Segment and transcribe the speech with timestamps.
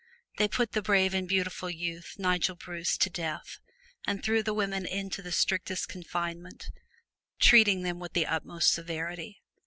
[0.39, 3.59] They put the brave and beautiful youth, Nigel Bruce, to death,
[4.07, 6.71] and threw the women into the strictest confinement,
[7.39, 9.43] treating them with the ut most severity.